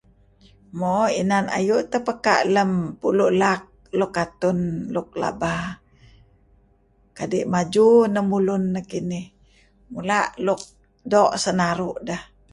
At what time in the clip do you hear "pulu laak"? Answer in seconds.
3.03-3.63